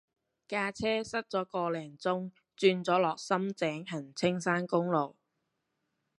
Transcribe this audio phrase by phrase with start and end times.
[0.47, 5.15] 架車塞咗個零鐘轉咗落深井行青山公路